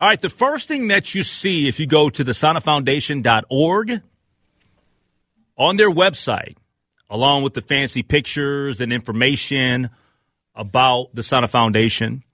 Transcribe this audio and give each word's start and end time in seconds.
All 0.00 0.08
right, 0.08 0.18
the 0.18 0.30
first 0.30 0.66
thing 0.66 0.88
that 0.88 1.14
you 1.14 1.22
see 1.22 1.68
if 1.68 1.78
you 1.78 1.86
go 1.86 2.08
to 2.08 2.24
the 2.24 2.32
sannehfoundation.org 2.32 4.02
on 5.58 5.76
their 5.76 5.90
website, 5.90 6.56
along 7.10 7.42
with 7.42 7.52
the 7.52 7.60
fancy 7.60 8.02
pictures 8.02 8.80
and 8.80 8.94
information 8.94 9.90
about 10.54 11.14
the 11.14 11.20
Sanneh 11.20 11.50
Foundation, 11.50 12.24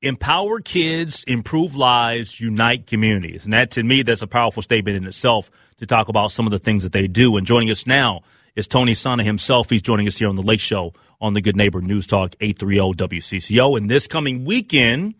empower 0.00 0.60
kids, 0.60 1.22
improve 1.24 1.76
lives, 1.76 2.40
unite 2.40 2.86
communities. 2.86 3.44
And 3.44 3.52
that 3.52 3.72
to 3.72 3.82
me, 3.82 4.02
that's 4.02 4.22
a 4.22 4.26
powerful 4.26 4.62
statement 4.62 4.96
in 4.96 5.06
itself 5.06 5.50
to 5.76 5.84
talk 5.84 6.08
about 6.08 6.32
some 6.32 6.46
of 6.46 6.52
the 6.52 6.58
things 6.58 6.84
that 6.84 6.92
they 6.92 7.06
do. 7.06 7.36
And 7.36 7.46
joining 7.46 7.70
us 7.70 7.86
now 7.86 8.22
is 8.56 8.66
Tony 8.66 8.94
Sanneh 8.94 9.24
himself. 9.24 9.68
He's 9.68 9.82
joining 9.82 10.08
us 10.08 10.16
here 10.16 10.28
on 10.30 10.36
the 10.36 10.42
Lake 10.42 10.60
Show 10.60 10.94
on 11.20 11.34
the 11.34 11.42
Good 11.42 11.56
Neighbor 11.56 11.82
News 11.82 12.06
Talk 12.06 12.34
830 12.40 13.18
WCCO. 13.18 13.76
And 13.76 13.90
this 13.90 14.06
coming 14.06 14.46
weekend 14.46 15.16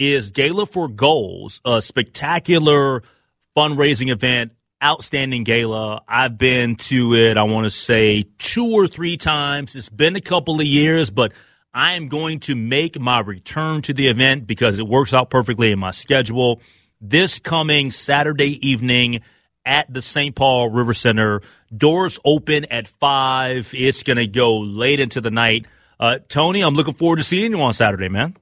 is 0.00 0.30
Gala 0.30 0.66
for 0.66 0.88
Goals, 0.88 1.60
a 1.64 1.80
spectacular 1.82 3.02
fundraising 3.56 4.10
event, 4.10 4.52
outstanding 4.82 5.44
gala. 5.44 6.02
I've 6.08 6.38
been 6.38 6.76
to 6.76 7.14
it, 7.14 7.36
I 7.36 7.42
want 7.42 7.64
to 7.64 7.70
say 7.70 8.24
two 8.38 8.66
or 8.72 8.88
three 8.88 9.18
times. 9.18 9.76
It's 9.76 9.90
been 9.90 10.16
a 10.16 10.20
couple 10.20 10.58
of 10.58 10.66
years, 10.66 11.10
but 11.10 11.32
I 11.74 11.92
am 11.92 12.08
going 12.08 12.40
to 12.40 12.56
make 12.56 12.98
my 12.98 13.20
return 13.20 13.82
to 13.82 13.92
the 13.92 14.08
event 14.08 14.46
because 14.46 14.78
it 14.78 14.88
works 14.88 15.12
out 15.12 15.28
perfectly 15.28 15.70
in 15.70 15.78
my 15.78 15.90
schedule. 15.90 16.60
This 17.00 17.38
coming 17.38 17.90
Saturday 17.90 18.66
evening 18.66 19.20
at 19.66 19.92
the 19.92 20.00
St. 20.00 20.34
Paul 20.34 20.70
River 20.70 20.94
Center. 20.94 21.42
Doors 21.76 22.18
open 22.24 22.64
at 22.66 22.88
5. 22.88 23.74
It's 23.74 24.02
going 24.02 24.16
to 24.16 24.26
go 24.26 24.58
late 24.60 24.98
into 24.98 25.20
the 25.20 25.30
night. 25.30 25.66
Uh, 25.98 26.18
Tony, 26.28 26.62
I'm 26.62 26.74
looking 26.74 26.94
forward 26.94 27.16
to 27.16 27.24
seeing 27.24 27.52
you 27.52 27.60
on 27.62 27.74
Saturday, 27.74 28.08
man. 28.08 28.36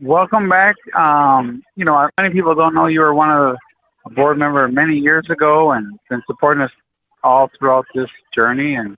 Welcome 0.00 0.50
back. 0.50 0.76
Um, 0.94 1.62
you 1.74 1.86
know, 1.86 2.08
many 2.20 2.34
people 2.34 2.54
don't 2.54 2.74
know 2.74 2.86
you 2.86 3.00
were 3.00 3.14
one 3.14 3.30
of 3.30 3.56
the 4.04 4.14
board 4.14 4.38
member 4.38 4.68
many 4.68 4.96
years 4.96 5.24
ago 5.30 5.72
and 5.72 5.98
been 6.10 6.22
supporting 6.26 6.62
us 6.62 6.70
all 7.24 7.48
throughout 7.58 7.86
this 7.94 8.10
journey. 8.34 8.74
And 8.74 8.96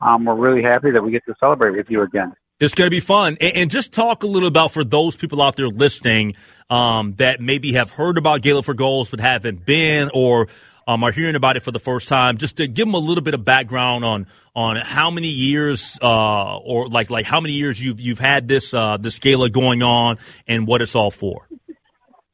um, 0.00 0.24
we're 0.24 0.34
really 0.34 0.62
happy 0.62 0.90
that 0.90 1.02
we 1.02 1.12
get 1.12 1.24
to 1.26 1.34
celebrate 1.38 1.76
with 1.76 1.86
you 1.88 2.02
again. 2.02 2.32
It's 2.58 2.74
going 2.74 2.86
to 2.86 2.94
be 2.94 3.00
fun. 3.00 3.36
And, 3.40 3.56
and, 3.56 3.70
just 3.70 3.92
talk 3.92 4.24
a 4.24 4.26
little 4.26 4.48
about 4.48 4.72
for 4.72 4.84
those 4.84 5.16
people 5.16 5.40
out 5.42 5.56
there 5.56 5.68
listening 5.68 6.34
um, 6.70 7.14
that 7.16 7.40
maybe 7.40 7.72
have 7.74 7.90
heard 7.90 8.18
about 8.18 8.42
Gala 8.42 8.62
for 8.62 8.74
Goals 8.74 9.10
but 9.10 9.20
haven't 9.20 9.64
been 9.64 10.10
or 10.12 10.48
um, 10.86 11.04
are 11.04 11.12
hearing 11.12 11.36
about 11.36 11.56
it 11.56 11.62
for 11.62 11.70
the 11.70 11.78
first 11.78 12.08
time. 12.08 12.38
Just 12.38 12.56
to 12.58 12.66
give 12.66 12.86
them 12.86 12.94
a 12.94 12.98
little 12.98 13.22
bit 13.22 13.34
of 13.34 13.44
background 13.44 14.04
on 14.04 14.26
on 14.54 14.76
how 14.76 15.10
many 15.10 15.28
years 15.28 15.98
uh, 16.02 16.58
or 16.58 16.88
like 16.88 17.10
like 17.10 17.26
how 17.26 17.40
many 17.40 17.54
years 17.54 17.82
you've 17.82 18.00
you've 18.00 18.18
had 18.18 18.48
this 18.48 18.74
uh, 18.74 18.96
this 18.96 19.18
gala 19.18 19.50
going 19.50 19.82
on 19.82 20.18
and 20.46 20.66
what 20.66 20.82
it's 20.82 20.94
all 20.94 21.10
for. 21.10 21.48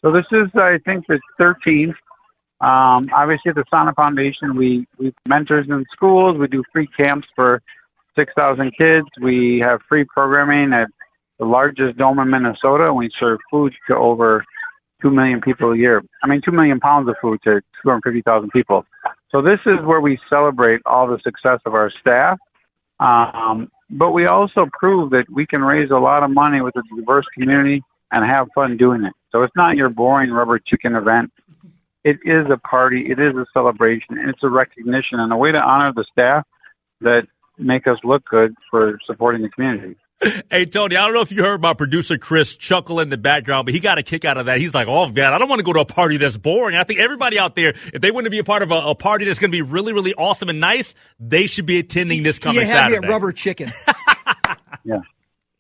So 0.03 0.13
this 0.13 0.27
is 0.31 0.49
I 0.55 0.79
think 0.85 1.07
the 1.07 1.21
13th. 1.41 1.95
Um, 2.61 3.09
obviously, 3.13 3.51
at 3.51 3.55
the 3.55 3.65
Sanneh 3.73 3.95
Foundation, 3.95 4.57
we 4.57 4.87
we 4.99 5.15
mentors 5.29 5.69
in 5.69 5.85
schools. 5.93 6.39
We 6.39 6.49
do 6.49 6.65
free 6.73 6.89
camps 6.97 7.29
for 7.37 7.63
6,000 8.17 8.73
kids. 8.77 9.07
We 9.21 9.61
have 9.61 9.81
free 9.89 10.05
programming 10.05 10.73
at 10.73 10.89
the 11.39 11.45
largest 11.45 11.99
dome 11.99 12.19
in 12.19 12.31
Minnesota, 12.31 12.87
and 12.87 12.97
we 12.97 13.11
serve 13.19 13.39
food 13.51 13.73
to 13.87 13.97
over 13.97 14.45
2 15.03 15.11
million 15.11 15.41
people 15.41 15.73
a 15.73 15.77
year. 15.77 16.03
I 16.23 16.27
mean, 16.27 16.41
2 16.41 16.51
million 16.51 16.81
pounds 16.81 17.09
of 17.09 17.17
food 17.21 17.41
to 17.45 17.61
250,000 17.83 18.51
people. 18.51 18.85
So 19.31 19.43
this 19.43 19.61
is 19.67 19.79
where 19.81 20.01
we 20.01 20.19
celebrate 20.29 20.81
all 20.87 21.07
the 21.07 21.19
success 21.21 21.61
of 21.67 21.75
our 21.75 21.91
staff. 21.91 22.39
Um, 23.01 23.71
but 23.91 24.11
we 24.11 24.27
also 24.27 24.69
prove 24.73 25.11
that 25.11 25.31
we 25.31 25.47
can 25.47 25.63
raise 25.63 25.91
a 25.91 25.99
lot 25.99 26.23
of 26.23 26.31
money 26.31 26.61
with 26.61 26.77
a 26.77 26.83
diverse 26.97 27.27
community 27.33 27.83
and 28.11 28.25
have 28.25 28.49
fun 28.55 28.77
doing 28.77 29.05
it. 29.05 29.13
So 29.31 29.43
it's 29.43 29.55
not 29.55 29.77
your 29.77 29.89
boring 29.89 30.31
rubber 30.31 30.59
chicken 30.59 30.95
event. 30.95 31.31
It 32.05 32.19
is 32.25 32.47
a 32.51 32.57
party. 32.57 33.11
It 33.11 33.19
is 33.19 33.35
a 33.35 33.47
celebration. 33.53 34.19
And 34.19 34.31
it's 34.31 34.43
a 34.43 34.49
recognition 34.49 35.21
and 35.21 35.33
a 35.33 35.37
way 35.37 35.53
to 35.53 35.63
honor 35.63 35.93
the 35.93 36.05
staff 36.05 36.47
that 37.01 37.27
make 37.59 37.87
us 37.87 37.99
look 38.05 38.25
good 38.25 38.55
for 38.71 38.99
supporting 39.07 39.43
the 39.43 39.49
community. 39.51 39.97
Hey 40.51 40.65
Tony, 40.65 40.97
I 40.97 41.05
don't 41.05 41.15
know 41.15 41.21
if 41.21 41.31
you 41.31 41.45
heard 41.45 41.61
my 41.61 41.75
producer 41.75 42.19
Chris 42.19 42.57
chuckle 42.57 43.01
in 43.01 43.09
the 43.11 43.17
background, 43.17 43.67
but 43.67 43.75
he 43.75 43.81
got 43.81 43.99
a 43.99 44.03
kick 44.03 44.25
out 44.25 44.37
of 44.37 44.47
that. 44.47 44.59
He's 44.59 44.75
like, 44.75 44.89
"Oh 44.89 45.09
man, 45.09 45.33
I 45.33 45.39
don't 45.39 45.49
want 45.49 45.61
to 45.61 45.65
go 45.65 45.73
to 45.75 45.81
a 45.81 45.85
party 45.85 46.17
that's 46.17 46.37
boring." 46.37 46.75
I 46.75 46.85
think 46.85 47.01
everybody 47.01 47.39
out 47.39 47.55
there, 47.55 47.75
if 47.93 48.01
they 48.01 48.11
want 48.11 48.25
to 48.25 48.31
be 48.31 48.39
a 48.39 48.45
part 48.45 48.63
of 48.63 48.71
a, 48.71 48.75
a 48.75 48.95
party 48.95 49.27
that's 49.27 49.39
going 49.39 49.51
to 49.51 49.57
be 49.57 49.63
really, 49.63 49.93
really 49.93 50.15
awesome 50.15 50.49
and 50.49 50.59
nice, 50.59 50.95
they 51.21 51.47
should 51.47 51.67
be 51.67 51.79
attending 51.79 52.23
this 52.23 52.39
coming 52.39 52.63
you 52.63 52.67
Saturday. 52.67 53.07
Me 53.07 53.13
rubber 53.13 53.33
chicken. 53.33 53.71
yeah, 54.85 55.01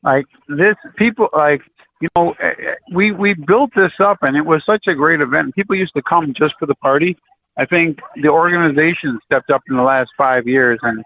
like 0.02 0.26
this, 0.48 0.74
people 0.96 1.28
like 1.32 1.62
you 2.00 2.08
know, 2.16 2.32
eh, 2.40 2.46
eh, 2.58 2.74
we 2.92 3.12
we 3.12 3.34
built 3.34 3.70
this 3.76 3.92
up, 4.00 4.18
and 4.22 4.36
it 4.36 4.44
was 4.44 4.64
such 4.64 4.86
a 4.86 4.94
great 4.94 5.20
event. 5.20 5.54
People 5.54 5.76
used 5.76 5.94
to 5.94 6.02
come 6.02 6.32
just 6.34 6.54
for 6.58 6.66
the 6.66 6.74
party. 6.76 7.16
I 7.56 7.64
think 7.64 8.00
the 8.16 8.28
organization 8.28 9.18
stepped 9.24 9.50
up 9.50 9.62
in 9.68 9.76
the 9.76 9.82
last 9.82 10.10
five 10.16 10.46
years 10.46 10.78
and 10.82 11.04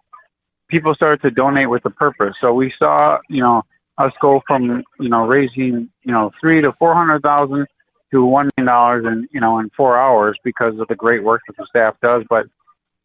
people 0.72 0.94
started 0.94 1.20
to 1.20 1.30
donate 1.30 1.68
with 1.68 1.84
a 1.84 1.90
purpose. 1.90 2.34
So 2.40 2.54
we 2.54 2.72
saw, 2.78 3.18
you 3.28 3.42
know, 3.42 3.62
us 3.98 4.12
go 4.22 4.42
from, 4.46 4.82
you 4.98 5.10
know, 5.10 5.26
raising, 5.26 5.90
you 6.02 6.12
know, 6.12 6.32
three 6.40 6.62
to 6.62 6.72
four 6.72 6.94
hundred 6.94 7.22
thousand 7.22 7.66
to 8.10 8.24
one 8.24 8.48
million 8.56 8.66
dollars 8.66 9.04
in, 9.04 9.28
you 9.30 9.40
know, 9.40 9.58
in 9.58 9.68
four 9.76 9.98
hours 9.98 10.36
because 10.42 10.78
of 10.80 10.88
the 10.88 10.96
great 10.96 11.22
work 11.22 11.42
that 11.46 11.56
the 11.58 11.66
staff 11.66 11.94
does. 12.00 12.24
But, 12.28 12.46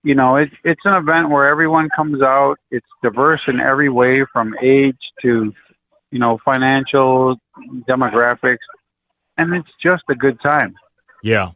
you 0.02 0.16
know, 0.16 0.38
it's 0.38 0.56
it's 0.64 0.86
an 0.86 0.94
event 0.94 1.30
where 1.30 1.46
everyone 1.46 1.90
comes 1.90 2.22
out. 2.22 2.58
It's 2.72 2.88
diverse 3.04 3.42
in 3.48 3.60
every 3.60 3.90
way, 3.90 4.24
from 4.32 4.56
age 4.62 5.12
to, 5.22 5.54
you 6.12 6.20
know, 6.20 6.40
financial 6.46 7.36
demographics, 7.90 8.66
and 9.38 9.54
it's 9.54 9.74
just 9.84 10.04
a 10.08 10.16
good 10.16 10.40
time. 10.40 10.74
Yeah, 11.22 11.52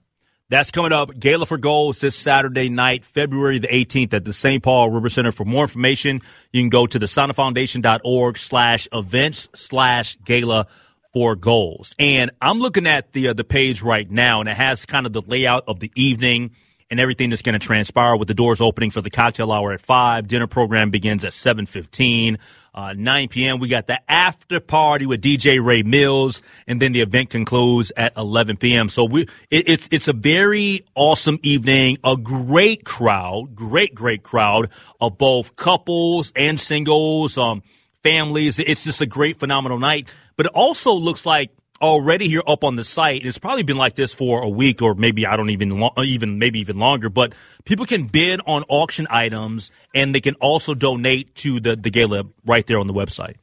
that's 0.51 0.69
coming 0.69 0.91
up. 0.91 1.17
Gala 1.17 1.45
for 1.45 1.57
Goals 1.57 2.01
this 2.01 2.13
Saturday 2.13 2.67
night, 2.67 3.05
February 3.05 3.57
the 3.57 3.69
18th 3.69 4.13
at 4.13 4.25
the 4.25 4.33
St. 4.33 4.61
Paul 4.61 4.91
River 4.91 5.07
Center. 5.07 5.31
For 5.31 5.45
more 5.45 5.63
information, 5.63 6.19
you 6.51 6.61
can 6.61 6.67
go 6.67 6.85
to 6.85 6.99
the 6.99 7.05
sannehfoundation.org 7.05 8.37
slash 8.37 8.85
events 8.91 9.47
slash 9.55 10.17
gala 10.25 10.67
for 11.13 11.37
goals. 11.37 11.95
And 11.97 12.31
I'm 12.41 12.59
looking 12.59 12.85
at 12.85 13.13
the, 13.13 13.29
uh, 13.29 13.33
the 13.33 13.45
page 13.45 13.81
right 13.81 14.09
now 14.11 14.41
and 14.41 14.49
it 14.49 14.57
has 14.57 14.85
kind 14.85 15.05
of 15.05 15.13
the 15.13 15.21
layout 15.21 15.63
of 15.69 15.79
the 15.79 15.89
evening 15.95 16.51
and 16.89 16.99
everything 16.99 17.29
that's 17.29 17.41
going 17.41 17.57
to 17.57 17.65
transpire 17.65 18.17
with 18.17 18.27
the 18.27 18.33
doors 18.33 18.59
opening 18.59 18.89
for 18.89 18.99
the 18.99 19.09
cocktail 19.09 19.53
hour 19.53 19.71
at 19.71 19.79
5. 19.79 20.27
Dinner 20.27 20.47
program 20.47 20.91
begins 20.91 21.23
at 21.23 21.31
715 21.31 22.37
uh, 22.73 22.93
9 22.93 23.27
p.m. 23.27 23.59
We 23.59 23.67
got 23.67 23.87
the 23.87 23.99
after 24.09 24.59
party 24.59 25.05
with 25.05 25.21
DJ 25.21 25.63
Ray 25.63 25.83
Mills, 25.83 26.41
and 26.67 26.81
then 26.81 26.93
the 26.93 27.01
event 27.01 27.29
concludes 27.29 27.91
at 27.97 28.15
11 28.15 28.57
p.m. 28.57 28.89
So 28.89 29.05
we, 29.05 29.23
it, 29.49 29.67
it's 29.67 29.89
it's 29.91 30.07
a 30.07 30.13
very 30.13 30.85
awesome 30.95 31.39
evening, 31.43 31.97
a 32.03 32.15
great 32.15 32.85
crowd, 32.85 33.55
great 33.55 33.93
great 33.93 34.23
crowd 34.23 34.69
of 34.99 35.17
both 35.17 35.55
couples 35.55 36.31
and 36.35 36.59
singles, 36.59 37.37
um, 37.37 37.63
families. 38.03 38.57
It's 38.59 38.83
just 38.83 39.01
a 39.01 39.05
great 39.05 39.39
phenomenal 39.39 39.79
night. 39.79 40.09
But 40.37 40.45
it 40.47 40.53
also 40.53 40.93
looks 40.93 41.25
like 41.25 41.51
already 41.81 42.27
here 42.27 42.43
up 42.47 42.63
on 42.63 42.75
the 42.75 42.83
site. 42.83 43.21
and 43.21 43.29
It's 43.29 43.37
probably 43.37 43.63
been 43.63 43.77
like 43.77 43.95
this 43.95 44.13
for 44.13 44.41
a 44.41 44.49
week 44.49 44.81
or 44.81 44.95
maybe 44.95 45.25
I 45.25 45.35
don't 45.35 45.49
even 45.49 45.77
lo- 45.79 45.93
even 46.03 46.39
maybe 46.39 46.59
even 46.59 46.77
longer. 46.77 47.09
But 47.09 47.33
people 47.65 47.85
can 47.85 48.07
bid 48.07 48.39
on 48.45 48.63
auction 48.69 49.07
items 49.09 49.71
and 49.93 50.13
they 50.13 50.21
can 50.21 50.35
also 50.35 50.73
donate 50.73 51.35
to 51.35 51.59
the 51.59 51.75
the 51.75 51.89
gala 51.89 52.25
right 52.45 52.65
there 52.65 52.79
on 52.79 52.87
the 52.87 52.93
website. 52.93 53.35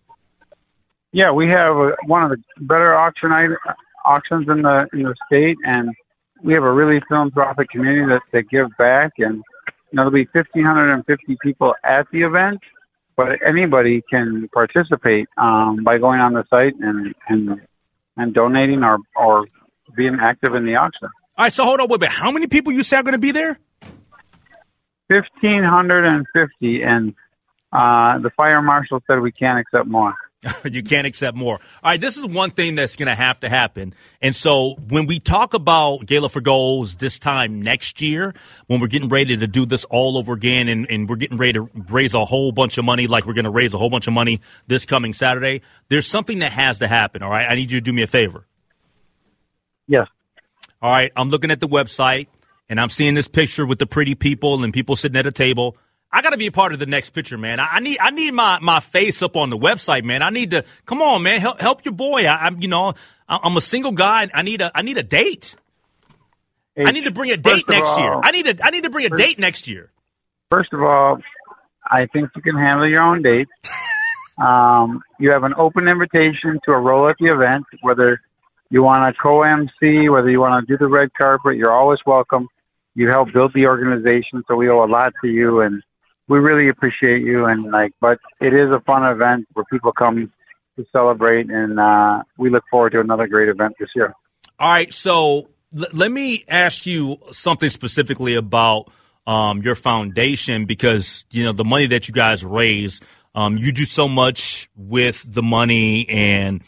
Yeah, 1.13 1.31
we 1.31 1.49
have 1.49 1.77
a, 1.77 1.97
one 2.07 2.23
of 2.23 2.31
the 2.31 2.43
better 2.61 2.95
auction 2.95 3.33
auctions 4.05 4.49
in 4.49 4.63
the 4.63 4.87
in 4.93 5.03
the 5.03 5.15
state, 5.27 5.57
and 5.65 5.91
we 6.43 6.55
have 6.55 6.65
a 6.65 6.73
really 6.73 7.01
philanthropic 7.09 7.69
community 7.71 8.07
that, 8.07 8.23
that 8.33 8.49
give 8.49 8.69
back. 8.77 9.13
And 9.19 9.37
you 9.37 9.97
know, 9.97 10.03
there'll 10.03 10.11
be 10.11 10.29
1,550 10.33 11.39
people 11.43 11.75
at 11.83 12.07
the 12.13 12.23
event, 12.23 12.61
but 13.17 13.39
anybody 13.45 14.03
can 14.11 14.49
participate 14.53 15.29
um, 15.39 15.83
by 15.83 15.99
going 15.99 16.21
on 16.21 16.35
the 16.35 16.45
site 16.51 16.75
and 16.81 17.15
and 17.29 17.61
and 18.19 18.35
donating 18.35 18.85
or, 18.85 18.99
or 19.17 19.47
being 19.97 20.19
active 20.21 20.55
in 20.55 20.67
the 20.67 20.75
auction. 20.75 21.09
All 21.39 21.45
right, 21.45 21.53
so 21.53 21.65
hold 21.65 21.81
on, 21.81 21.89
wait 21.89 21.97
a 21.97 22.01
minute. 22.01 22.13
How 22.13 22.31
many 22.31 22.49
people 22.49 22.73
you 22.73 22.83
say 22.83 22.99
are 22.99 23.03
going 23.03 23.13
to 23.13 23.19
be 23.19 23.31
there? 23.31 23.59
1,550, 25.07 26.83
and 26.83 27.15
uh, 27.73 28.19
the 28.19 28.31
fire 28.31 28.61
marshal 28.61 29.03
said 29.07 29.21
we 29.21 29.33
can't 29.33 29.59
accept 29.59 29.87
more. 29.87 30.15
you 30.65 30.83
can't 30.83 31.07
accept 31.07 31.37
more. 31.37 31.59
All 31.83 31.91
right, 31.91 32.01
this 32.01 32.17
is 32.17 32.25
one 32.25 32.53
thing 32.53 32.77
that's 32.77 32.97
going 32.97 33.09
to 33.09 33.15
have 33.15 33.41
to 33.41 33.49
happen. 33.49 33.95
And 34.23 34.37
so 34.37 34.77
when 34.89 35.07
we 35.07 35.19
talk 35.19 35.53
about 35.55 36.07
Gala 36.07 36.29
for 36.29 36.41
Goals 36.41 36.97
this 36.97 37.19
time 37.19 37.61
next 37.61 38.01
year, 38.01 38.35
when 38.67 38.81
we're 38.81 38.87
getting 38.87 39.09
ready 39.09 39.37
to 39.37 39.47
do 39.47 39.67
this 39.67 39.85
all 39.87 40.17
over 40.17 40.35
again 40.35 40.69
and, 40.69 40.89
and 40.89 41.09
we're 41.09 41.17
getting 41.17 41.39
ready 41.39 41.55
to 41.55 41.69
raise 41.89 42.15
a 42.15 42.25
whole 42.25 42.53
bunch 42.53 42.79
of 42.79 42.85
money, 42.85 43.09
like 43.09 43.27
we're 43.27 43.35
going 43.35 43.45
to 43.47 43.51
raise 43.51 43.75
a 43.75 43.79
whole 43.79 43.91
bunch 43.91 44.07
of 44.07 44.13
money 44.13 44.41
this 44.69 44.87
coming 44.87 45.13
Saturday, 45.13 45.63
there's 45.89 46.07
something 46.07 46.39
that 46.39 46.53
has 46.53 46.79
to 46.79 46.89
happen. 46.89 47.23
All 47.23 47.31
right, 47.31 47.47
I 47.51 47.57
need 47.57 47.71
you 47.71 47.81
to 47.81 47.85
do 47.85 47.93
me 47.93 48.03
a 48.03 48.07
favor. 48.07 48.47
Yes. 49.89 50.07
All 50.81 50.93
right, 50.93 51.11
I'm 51.17 51.31
looking 51.31 51.51
at 51.51 51.59
the 51.59 51.69
website 51.69 52.29
and 52.69 52.81
I'm 52.81 52.91
seeing 52.91 53.15
this 53.15 53.27
picture 53.27 53.67
with 53.67 53.81
the 53.81 53.87
pretty 53.87 54.15
people 54.15 54.63
and 54.63 54.73
people 54.73 54.95
sitting 54.95 55.17
at 55.17 55.27
a 55.27 55.33
table. 55.33 55.77
I 56.11 56.23
got 56.23 56.31
to 56.31 56.39
be 56.39 56.47
a 56.47 56.53
part 56.53 56.73
of 56.73 56.79
the 56.79 56.87
next 56.87 57.11
picture, 57.11 57.37
man. 57.37 57.61
I, 57.61 57.67
I, 57.73 57.81
need 57.81 57.99
I 58.01 58.11
need 58.11 58.33
my, 58.33 58.59
my 58.61 58.81
face 58.81 59.23
up 59.23 59.37
on 59.37 59.51
the 59.51 59.59
website, 59.59 60.05
man. 60.05 60.23
I 60.23 60.31
need 60.31 60.53
to 60.53 60.65
come 60.87 61.03
on, 61.03 61.23
man. 61.23 61.41
Help 61.41 61.61
help 61.61 61.85
your 61.85 61.93
boy. 61.95 62.25
I, 62.25 62.47
am 62.47 62.63
you 62.63 62.69
know 62.69 62.95
I, 63.29 63.39
I'm 63.43 63.57
a 63.57 63.61
single 63.61 63.93
guy. 63.93 64.29
I 64.33 64.43
need 64.43 64.63
a 64.63 64.71
I 64.75 64.83
need 64.83 64.97
a 64.99 65.03
date. 65.03 65.55
Hey, 66.75 66.85
I 66.87 66.93
need 66.93 67.05
to 67.05 67.11
bring 67.13 67.31
a 67.31 67.37
date 67.37 67.69
next 67.69 67.99
year. 67.99 68.15
I 68.23 68.31
need 68.31 68.47
to 68.47 68.65
I 68.65 68.71
need 68.71 68.85
to 68.85 68.91
bring 68.91 69.07
a 69.07 69.11
first- 69.11 69.23
date 69.23 69.39
next 69.39 69.69
year. 69.69 69.91
First 70.51 70.73
of 70.73 70.83
all, 70.83 71.19
I 71.85 72.07
think 72.07 72.31
you 72.35 72.41
can 72.41 72.57
handle 72.57 72.89
your 72.89 73.03
own 73.03 73.23
dates. 73.23 73.51
Um, 74.39 75.03
you 75.19 75.33
have 75.33 75.43
an 75.43 75.55
open 75.57 75.89
invitation 75.89 76.61
to 76.65 76.71
a 76.71 76.79
roll 76.79 77.09
at 77.09 77.17
the 77.19 77.27
event, 77.27 77.65
whether 77.81 78.21
you 78.71 78.85
want 78.85 79.13
to 79.13 79.21
co-MC, 79.21 80.09
whether 80.09 80.31
you 80.31 80.41
want 80.41 80.65
to 80.65 80.73
do 80.73 80.79
the 80.79 80.87
red 80.87 81.13
carpet. 81.15 81.57
You're 81.57 81.73
always 81.73 81.99
welcome. 82.07 82.49
You 82.95 83.09
help 83.09 83.33
build 83.33 83.53
the 83.53 83.67
organization, 83.67 84.45
so 84.47 84.55
we 84.55 84.69
owe 84.69 84.85
a 84.85 84.87
lot 84.87 85.13
to 85.23 85.29
you, 85.29 85.61
and 85.63 85.83
we 86.29 86.39
really 86.39 86.69
appreciate 86.69 87.23
you. 87.23 87.47
And 87.47 87.71
like, 87.71 87.93
but 88.01 88.19
it 88.41 88.55
is 88.55 88.71
a 88.71 88.81
fun 88.81 89.05
event 89.05 89.49
where 89.55 89.65
people 89.65 89.93
come 89.93 90.31
to 90.77 90.87
celebrate, 90.93 91.51
and 91.51 91.81
uh, 91.81 92.23
we 92.37 92.51
look 92.51 92.65
forward 92.71 92.91
to 92.91 93.01
another 93.01 93.27
great 93.27 93.49
event 93.49 93.75
this 93.81 93.91
year. 93.97 94.15
All 94.59 94.69
right, 94.69 94.93
so 94.93 95.49
l- 95.77 95.87
let 95.93 96.13
me 96.13 96.45
ask 96.49 96.87
you 96.87 97.17
something 97.33 97.71
specifically 97.71 98.35
about 98.35 98.91
um, 99.27 99.63
your 99.63 99.75
foundation 99.75 100.67
because 100.67 101.25
you 101.31 101.45
know 101.45 101.53
the 101.53 101.65
money 101.65 101.87
that 101.89 102.09
you 102.09 102.15
guys 102.15 102.45
raise, 102.45 103.01
um, 103.35 103.57
you 103.57 103.73
do 103.73 103.85
so 103.85 104.09
much 104.09 104.71
with 104.77 105.25
the 105.27 105.43
money 105.43 106.09
and 106.09 106.63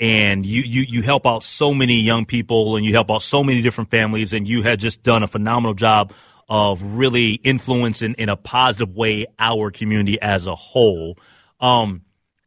and 0.00 0.44
you, 0.44 0.62
you 0.62 0.82
you 0.82 1.02
help 1.02 1.26
out 1.26 1.42
so 1.42 1.72
many 1.72 2.00
young 2.00 2.24
people 2.24 2.76
and 2.76 2.84
you 2.84 2.92
help 2.92 3.10
out 3.10 3.22
so 3.22 3.44
many 3.44 3.62
different 3.62 3.90
families 3.90 4.32
and 4.32 4.46
you 4.46 4.62
had 4.62 4.80
just 4.80 5.02
done 5.02 5.22
a 5.22 5.28
phenomenal 5.28 5.74
job 5.74 6.12
of 6.48 6.82
really 6.82 7.34
influencing 7.34 8.14
in 8.14 8.28
a 8.28 8.36
positive 8.36 8.94
way 8.94 9.26
our 9.38 9.70
community 9.70 10.20
as 10.20 10.46
a 10.46 10.54
whole. 10.54 11.18
Um, 11.60 12.02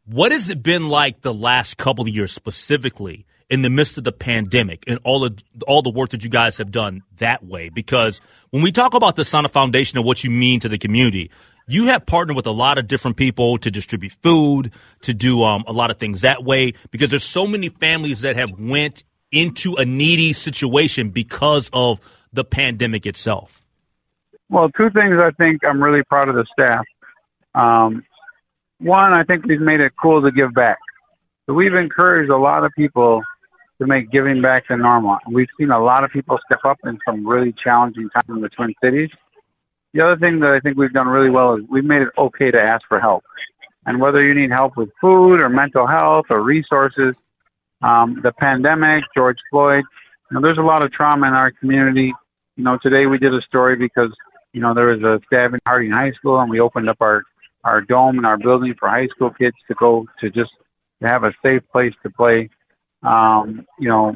what 0.06 0.32
has 0.32 0.50
it 0.50 0.64
been 0.64 0.90
like 0.90 1.22
the 1.22 1.34
last 1.34 1.78
couple 1.78 2.04
of 2.04 2.08
years 2.08 2.32
specifically 2.32 3.26
in 3.50 3.62
the 3.62 3.70
midst 3.70 3.98
of 3.98 4.04
the 4.04 4.12
pandemic 4.12 4.84
and 4.88 5.00
all 5.04 5.26
of 5.26 5.38
all 5.68 5.82
the 5.82 5.90
work 5.90 6.12
that 6.12 6.24
you 6.24 6.30
guys 6.30 6.58
have 6.58 6.72
done 6.72 7.04
that 7.18 7.44
way? 7.44 7.70
Because 7.70 8.22
when 8.52 8.64
we 8.64 8.72
talk 8.72 8.94
about 8.94 9.16
the 9.16 9.24
Sanneh 9.24 9.50
Foundation 9.50 9.98
and 9.98 10.06
what 10.06 10.24
you 10.24 10.30
mean 10.30 10.60
to 10.62 10.70
the 10.70 10.78
community, 10.78 11.30
you 11.68 11.88
have 11.88 12.06
partnered 12.06 12.38
with 12.38 12.48
a 12.48 12.52
lot 12.52 12.78
of 12.78 12.88
different 12.88 13.18
people 13.18 13.58
to 13.58 13.70
distribute 13.70 14.14
food, 14.24 14.72
to 15.02 15.14
do 15.14 15.44
um, 15.44 15.66
a 15.68 15.74
lot 15.74 15.92
of 15.92 15.98
things 15.98 16.22
that 16.22 16.44
way. 16.44 16.74
Because 16.92 17.10
there's 17.10 17.24
so 17.24 17.46
many 17.46 17.70
families 17.70 18.22
that 18.22 18.38
have 18.38 18.58
went 18.58 19.04
into 19.32 19.76
a 19.76 19.84
needy 19.84 20.32
situation 20.32 21.10
because 21.10 21.70
of 21.74 22.00
the 22.32 22.46
pandemic 22.46 23.06
itself. 23.06 23.62
Well, 24.50 24.70
two 24.70 24.90
things 24.90 25.18
I 25.20 25.32
think 25.32 25.66
I'm 25.66 25.84
really 25.84 26.04
proud 26.04 26.30
of 26.30 26.36
the 26.36 26.46
staff. 26.52 26.86
Um, 27.54 28.04
one, 28.80 29.12
I 29.14 29.24
think 29.24 29.46
we've 29.46 29.60
made 29.60 29.82
it 29.82 29.94
cool 30.02 30.22
to 30.22 30.32
give 30.32 30.54
back. 30.54 30.78
So 31.46 31.54
we've 31.54 31.74
encouraged 31.74 32.30
a 32.30 32.38
lot 32.38 32.64
of 32.64 32.72
people 32.74 33.24
to 33.80 33.88
make 33.88 34.10
giving 34.10 34.42
back 34.42 34.68
the 34.68 34.78
normal. 34.78 35.18
We've 35.30 35.50
seen 35.60 35.72
a 35.72 35.80
lot 35.80 36.04
of 36.04 36.12
people 36.12 36.40
step 36.46 36.62
up 36.66 36.78
in 36.86 36.98
some 37.06 37.28
really 37.28 37.54
challenging 37.54 38.10
times 38.10 38.30
in 38.30 38.42
the 38.42 38.50
Twin 38.50 38.74
Cities. 38.84 39.10
The 39.94 40.02
other 40.02 40.18
thing 40.18 40.40
that 40.40 40.52
I 40.52 40.60
think 40.60 40.78
we've 40.78 40.94
done 40.94 41.08
really 41.08 41.30
well 41.30 41.56
is 41.56 41.64
we've 41.70 41.86
made 41.86 42.02
it 42.02 42.10
okay 42.18 42.52
to 42.52 42.62
ask 42.62 42.86
for 42.88 43.00
help. 43.00 43.24
And 43.86 44.00
whether 44.00 44.24
you 44.24 44.34
need 44.34 44.52
help 44.52 44.78
with 44.78 44.90
food 45.00 45.40
or 45.40 45.50
mental 45.50 45.88
health 45.88 46.26
or 46.30 46.42
resources, 46.42 47.16
um, 47.82 48.20
the 48.22 48.32
pandemic, 48.34 49.04
George 49.16 49.38
Floyd, 49.50 49.84
you 50.30 50.36
know, 50.36 50.42
there's 50.42 50.58
a 50.58 50.62
lot 50.64 50.82
of 50.82 50.92
trauma 50.92 51.28
in 51.28 51.34
our 51.34 51.52
community. 51.52 52.14
You 52.58 52.64
know, 52.64 52.78
today 52.78 53.06
we 53.06 53.18
did 53.18 53.34
a 53.34 53.42
story 53.44 53.76
because 53.76 54.12
you 54.58 54.64
know, 54.64 54.74
there 54.74 54.88
was 54.88 55.04
a 55.04 55.22
stabbing 55.28 55.60
Harding 55.68 55.92
High 55.92 56.14
School, 56.14 56.40
and 56.40 56.50
we 56.50 56.60
opened 56.60 56.90
up 56.90 56.98
our 57.00 57.22
our 57.64 57.80
dome 57.80 58.18
in 58.18 58.26
our 58.26 58.40
building 58.40 58.74
for 58.74 58.90
high 58.90 59.06
school 59.06 59.30
kids 59.30 59.56
to 59.68 59.76
go 59.76 60.08
to 60.20 60.32
just 60.32 60.50
to 61.00 61.08
have 61.08 61.24
a 61.24 61.34
safe 61.44 61.62
place 61.72 61.94
to 62.02 62.10
play. 62.10 62.50
Um, 63.04 63.68
you 63.78 63.88
know, 63.88 64.16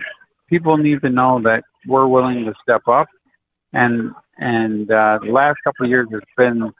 people 0.50 0.78
need 0.78 1.02
to 1.02 1.10
know 1.10 1.40
that 1.44 1.64
we're 1.86 2.08
willing 2.08 2.44
to 2.46 2.56
step 2.64 2.88
up, 2.88 3.08
and 3.72 4.16
and 4.40 4.90
uh, 4.90 5.20
the 5.22 5.32
last 5.32 5.60
couple 5.64 5.86
of 5.86 5.92
years 5.92 6.08
has 6.12 6.24
been 6.36 6.74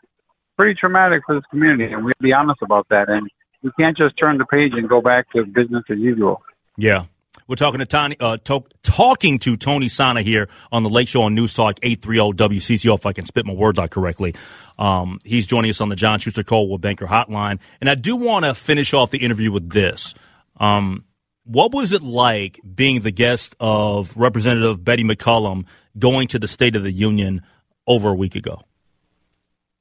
pretty 0.58 0.74
traumatic 0.74 1.22
for 1.28 1.36
this 1.36 1.46
community, 1.52 1.94
and 1.94 2.04
we 2.04 2.10
have 2.10 2.18
to 2.18 2.24
be 2.24 2.34
honest 2.34 2.64
about 2.64 2.88
that. 2.90 3.10
And 3.10 3.30
we 3.62 3.70
can't 3.80 3.96
just 3.96 4.18
turn 4.18 4.40
the 4.40 4.46
page 4.48 4.74
and 4.74 4.90
go 4.90 5.02
back 5.02 5.32
to 5.34 5.46
business 5.46 5.84
as 5.88 6.00
usual. 6.00 6.42
Yeah. 6.78 7.06
We're 7.52 7.56
talking 7.56 7.80
to 7.80 7.86
Tony, 7.86 8.16
uh, 8.18 8.38
to- 8.46 8.64
talking 8.82 9.38
to 9.40 9.58
Tony 9.58 9.88
Sanneh 9.88 10.22
here 10.22 10.48
on 10.72 10.84
the 10.84 10.90
Late 10.90 11.10
Show 11.10 11.24
on 11.24 11.36
News 11.36 11.54
Talk 11.54 11.80
830 11.84 12.32
WCCO, 12.38 12.96
if 12.96 13.06
I 13.06 13.12
can 13.12 13.26
spit 13.26 13.46
my 13.46 13.52
words 13.52 13.78
out 13.78 13.90
correctly. 13.90 14.36
Um, 14.80 15.20
he's 15.26 15.48
joining 15.48 15.70
us 15.70 15.82
on 15.82 15.90
the 15.90 15.98
John 15.98 16.18
Schuster 16.20 16.44
Coldwell 16.44 16.78
Banker 16.78 17.08
Hotline. 17.08 17.60
And 17.82 17.90
I 17.90 17.96
do 17.96 18.16
want 18.16 18.46
to 18.46 18.56
finish 18.56 18.94
off 18.94 19.12
the 19.12 19.18
interview 19.18 19.52
with 19.52 19.70
this. 19.70 20.14
Um, 20.62 21.04
what 21.44 21.74
was 21.74 21.92
it 21.92 22.02
like 22.02 22.58
being 22.74 23.02
the 23.02 23.12
guest 23.12 23.54
of 23.60 24.16
Representative 24.16 24.82
Betty 24.82 25.04
McCollum 25.04 25.66
going 26.00 26.30
to 26.30 26.40
the 26.40 26.48
State 26.48 26.78
of 26.78 26.84
the 26.84 26.92
Union 26.94 27.42
over 27.86 28.12
a 28.12 28.16
week 28.16 28.36
ago? 28.36 28.62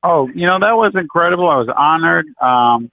Oh, 0.03 0.29
you 0.35 0.49
know 0.49 0.59
that 0.59 0.77
was 0.77 0.97
incredible. 0.97 1.49
I 1.49 1.59
was 1.59 1.69
honored. 1.69 2.27
Um, 2.41 2.91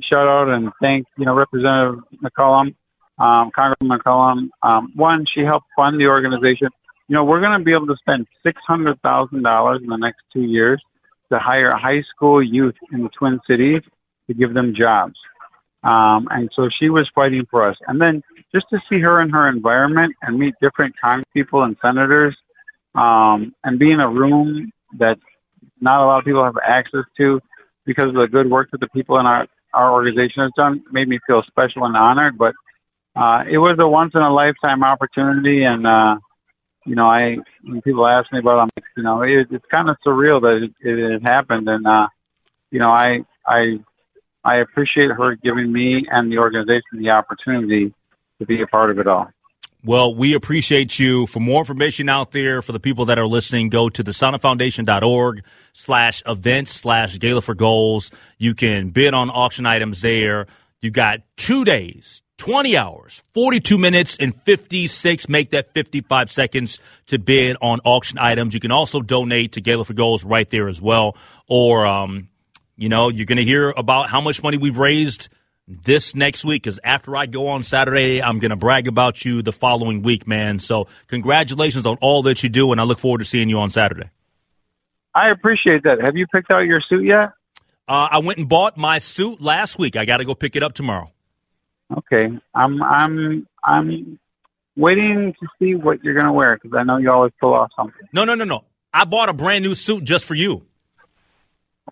shout 0.00 0.28
out 0.28 0.50
and 0.50 0.70
thank 0.82 1.06
you 1.16 1.24
know 1.24 1.34
Representative 1.34 2.00
McCollum, 2.22 2.74
um, 3.22 3.50
Congressman 3.52 3.98
McCollum. 3.98 4.48
Um, 4.62 4.92
one, 4.94 5.24
she 5.24 5.40
helped 5.40 5.68
fund 5.76 6.00
the 6.00 6.08
organization. 6.08 6.68
You 7.08 7.14
know, 7.14 7.24
we're 7.24 7.40
going 7.40 7.58
to 7.58 7.64
be 7.64 7.72
able 7.72 7.86
to 7.86 7.96
spend 7.96 8.26
six 8.42 8.60
hundred 8.66 9.00
thousand 9.02 9.42
dollars 9.42 9.80
in 9.82 9.88
the 9.88 9.96
next 10.06 10.22
two 10.32 10.42
years 10.42 10.80
to 11.30 11.38
hire 11.38 11.72
high 11.74 12.02
school 12.02 12.42
youth 12.42 12.76
in 12.92 13.02
the 13.04 13.08
Twin 13.10 13.40
Cities 13.46 13.82
to 14.26 14.34
give 14.34 14.54
them 14.54 14.74
jobs. 14.74 15.18
Um, 15.82 16.28
and 16.30 16.50
so 16.52 16.68
she 16.68 16.90
was 16.90 17.08
fighting 17.08 17.46
for 17.50 17.64
us. 17.64 17.76
And 17.88 18.00
then 18.00 18.22
just 18.54 18.66
to 18.70 18.80
see 18.88 19.00
her 19.00 19.20
in 19.20 19.30
her 19.30 19.48
environment 19.48 20.14
and 20.22 20.38
meet 20.38 20.54
different 20.60 20.94
congresspeople 21.02 21.64
and 21.64 21.76
senators, 21.82 22.36
um, 22.94 23.54
and 23.64 23.78
be 23.78 23.90
in 23.90 24.00
a 24.00 24.08
room 24.08 24.70
that 24.98 25.18
not 25.80 26.00
a 26.02 26.06
lot 26.06 26.18
of 26.18 26.24
people 26.24 26.44
have 26.44 26.58
access 26.64 27.04
to 27.16 27.40
because 27.84 28.08
of 28.08 28.14
the 28.14 28.28
good 28.28 28.48
work 28.50 28.70
that 28.70 28.80
the 28.80 28.88
people 28.88 29.18
in 29.18 29.26
our, 29.26 29.46
our 29.74 29.92
organization 29.92 30.42
has 30.42 30.52
done 30.56 30.84
made 30.92 31.08
me 31.08 31.18
feel 31.26 31.42
special 31.42 31.84
and 31.84 31.96
honored. 31.96 32.38
But 32.38 32.54
uh, 33.14 33.44
it 33.48 33.58
was 33.58 33.76
a 33.78 33.86
once 33.86 34.14
in 34.14 34.22
a 34.22 34.32
lifetime 34.32 34.82
opportunity. 34.82 35.64
And, 35.64 35.86
uh, 35.86 36.18
you 36.86 36.94
know, 36.94 37.06
I, 37.06 37.38
when 37.62 37.82
people 37.82 38.06
ask 38.06 38.32
me 38.32 38.38
about 38.38 38.58
it, 38.58 38.62
I'm 38.62 38.68
like, 38.76 38.84
you 38.96 39.02
know, 39.02 39.22
it, 39.22 39.48
it's 39.50 39.66
kind 39.70 39.88
of 39.90 39.96
surreal 40.04 40.40
that 40.42 40.62
it, 40.62 40.72
it, 40.80 40.98
it 40.98 41.22
happened. 41.22 41.68
And, 41.68 41.86
uh, 41.86 42.08
you 42.70 42.78
know, 42.78 42.90
I, 42.90 43.24
I, 43.46 43.80
I 44.44 44.56
appreciate 44.56 45.10
her 45.10 45.36
giving 45.36 45.72
me 45.72 46.06
and 46.10 46.32
the 46.32 46.38
organization 46.38 46.98
the 46.98 47.10
opportunity 47.10 47.94
to 48.38 48.46
be 48.46 48.62
a 48.62 48.66
part 48.66 48.90
of 48.90 48.98
it 48.98 49.06
all. 49.06 49.28
Well, 49.84 50.14
we 50.14 50.34
appreciate 50.34 50.98
you. 51.00 51.26
For 51.26 51.40
more 51.40 51.58
information 51.58 52.08
out 52.08 52.30
there, 52.30 52.62
for 52.62 52.70
the 52.70 52.78
people 52.78 53.06
that 53.06 53.18
are 53.18 53.26
listening, 53.26 53.68
go 53.68 53.88
to 53.88 54.02
the 54.02 54.12
sannehfoundation.org 54.12 55.44
slash 55.72 56.22
events 56.24 56.70
slash 56.70 57.18
gala 57.18 57.42
for 57.42 57.54
goals. 57.54 58.12
You 58.38 58.54
can 58.54 58.90
bid 58.90 59.12
on 59.12 59.28
auction 59.28 59.66
items 59.66 60.00
there. 60.00 60.46
You 60.80 60.92
got 60.92 61.20
two 61.36 61.64
days, 61.64 62.22
20 62.42 62.76
hours, 62.76 63.22
42 63.34 63.78
minutes 63.78 64.16
and 64.18 64.34
56, 64.34 65.28
make 65.28 65.50
that 65.50 65.72
55 65.74 66.28
seconds 66.28 66.80
to 67.06 67.20
bid 67.20 67.56
on 67.62 67.78
auction 67.84 68.18
items. 68.18 68.52
You 68.52 68.58
can 68.58 68.72
also 68.72 69.00
donate 69.00 69.52
to 69.52 69.60
Gala 69.60 69.84
for 69.84 69.94
Goals 69.94 70.24
right 70.24 70.50
there 70.50 70.68
as 70.68 70.82
well. 70.82 71.16
Or, 71.46 71.86
um, 71.86 72.30
you 72.76 72.88
know, 72.88 73.10
you're 73.10 73.26
going 73.26 73.38
to 73.38 73.44
hear 73.44 73.70
about 73.70 74.08
how 74.10 74.20
much 74.20 74.42
money 74.42 74.56
we've 74.56 74.76
raised 74.76 75.28
this 75.68 76.16
next 76.16 76.44
week 76.44 76.64
because 76.64 76.80
after 76.82 77.16
I 77.16 77.26
go 77.26 77.46
on 77.46 77.62
Saturday, 77.62 78.20
I'm 78.20 78.40
going 78.40 78.50
to 78.50 78.56
brag 78.56 78.88
about 78.88 79.24
you 79.24 79.42
the 79.42 79.52
following 79.52 80.02
week, 80.02 80.26
man. 80.26 80.58
So, 80.58 80.88
congratulations 81.06 81.86
on 81.86 81.96
all 82.00 82.24
that 82.24 82.42
you 82.42 82.48
do, 82.48 82.72
and 82.72 82.80
I 82.80 82.84
look 82.84 82.98
forward 82.98 83.18
to 83.18 83.24
seeing 83.24 83.50
you 83.50 83.60
on 83.60 83.70
Saturday. 83.70 84.10
I 85.14 85.30
appreciate 85.30 85.84
that. 85.84 86.00
Have 86.00 86.16
you 86.16 86.26
picked 86.26 86.50
out 86.50 86.66
your 86.66 86.80
suit 86.80 87.04
yet? 87.04 87.34
Uh, 87.86 88.08
I 88.10 88.18
went 88.18 88.40
and 88.40 88.48
bought 88.48 88.76
my 88.76 88.98
suit 88.98 89.40
last 89.40 89.78
week. 89.78 89.94
I 89.94 90.06
got 90.06 90.16
to 90.16 90.24
go 90.24 90.34
pick 90.34 90.56
it 90.56 90.64
up 90.64 90.72
tomorrow. 90.72 91.12
Okay, 91.98 92.30
I'm 92.54 92.82
I'm 92.82 93.46
I'm 93.64 94.18
waiting 94.76 95.34
to 95.40 95.46
see 95.58 95.74
what 95.74 96.02
you're 96.02 96.14
gonna 96.14 96.32
wear 96.32 96.56
because 96.56 96.76
I 96.76 96.82
know 96.82 96.96
you 96.96 97.10
always 97.10 97.32
pull 97.40 97.54
off 97.54 97.70
something. 97.76 98.08
No, 98.12 98.24
no, 98.24 98.34
no, 98.34 98.44
no. 98.44 98.64
I 98.94 99.04
bought 99.04 99.28
a 99.28 99.34
brand 99.34 99.64
new 99.64 99.74
suit 99.74 100.04
just 100.04 100.24
for 100.24 100.34
you. 100.34 100.62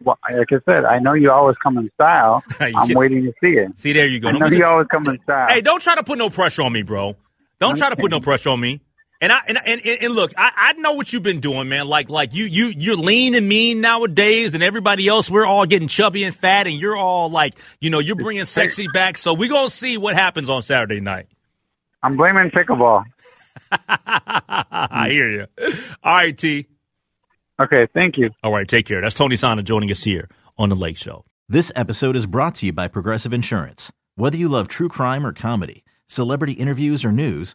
well, 0.03 0.19
like 0.31 0.53
I 0.53 0.57
said, 0.67 0.85
I 0.85 0.99
know 0.99 1.15
you 1.15 1.31
always 1.31 1.57
come 1.57 1.79
in 1.79 1.91
style. 1.95 2.43
I'm 2.61 2.95
waiting 2.95 3.25
to 3.25 3.33
see 3.43 3.59
it. 3.59 3.79
See, 3.79 3.93
there 3.93 4.07
you 4.07 4.21
go. 4.21 4.29
I 4.29 4.33
know 4.33 4.47
you 4.47 4.65
always 4.65 4.87
come 4.89 5.07
in 5.07 5.21
style. 5.23 5.49
Hey, 5.49 5.61
don't 5.61 5.81
try 5.83 5.95
to 5.95 6.05
put 6.05 6.19
no 6.19 6.31
pressure 6.31 6.63
on 6.63 6.73
me, 6.73 6.83
bro. 6.83 7.17
Don't 7.59 7.77
try 7.77 7.91
to 7.91 7.97
put 7.97 8.11
no 8.11 8.21
pressure 8.21 8.51
on 8.51 8.61
me. 8.61 8.81
And 9.21 9.31
I 9.31 9.41
and 9.47 9.59
and, 9.67 9.83
and 9.85 10.15
look, 10.15 10.33
I, 10.37 10.51
I 10.57 10.73
know 10.75 10.95
what 10.95 11.13
you've 11.13 11.23
been 11.23 11.41
doing, 11.41 11.69
man. 11.69 11.87
Like 11.87 12.09
like 12.09 12.35
you 12.35 12.47
you 12.47 12.69
you're 12.69 12.97
lean 12.97 13.35
and 13.35 13.47
mean 13.47 13.83
nowadays, 13.83 14.55
and 14.55 14.63
everybody 14.63 15.07
else 15.09 15.31
we're 15.31 15.45
all 15.45 15.67
getting 15.67 15.89
chubby 15.89 16.25
and 16.25 16.35
fat, 16.35 16.67
and 16.67 16.75
you're 16.75 16.97
all 16.97 17.31
like, 17.31 17.55
you 17.81 17.91
know, 17.91 17.99
you're 17.99 18.17
bringing 18.17 18.47
sexy 18.47 18.87
back. 18.95 19.19
So 19.19 19.35
we 19.35 19.49
gonna 19.49 19.69
see 19.69 19.99
what 19.99 20.15
happens 20.15 20.49
on 20.49 20.63
Saturday 20.63 21.01
night. 21.01 21.27
I'm 22.03 22.17
blaming 22.17 22.51
pickleball. 22.51 23.05
I 23.71 25.09
hear 25.11 25.31
you. 25.31 25.47
All 26.03 26.15
right, 26.15 26.37
T. 26.37 26.67
Okay, 27.61 27.87
thank 27.93 28.17
you. 28.17 28.31
All 28.43 28.53
right, 28.53 28.67
take 28.67 28.87
care. 28.87 29.03
That's 29.03 29.15
Tony 29.15 29.37
Sanneh 29.37 29.63
joining 29.65 29.91
us 29.91 30.03
here 30.03 30.31
on 30.57 30.71
the 30.71 30.77
Lake 30.77 30.97
Show. 30.97 31.27
This 31.47 31.71
episode 31.77 32.17
is 32.17 32.25
brought 32.25 32.55
to 32.57 32.67
you 32.67 32.73
by 32.73 32.89
Progressive 32.89 33.35
Insurance. 33.35 33.93
Whether 34.15 34.39
you 34.39 34.49
love 34.49 34.69
true 34.69 34.89
crime 34.89 35.27
or 35.27 35.35
comedy, 35.35 35.85
celebrity 36.07 36.55
interviews 36.55 37.05
or 37.05 37.13
news, 37.13 37.55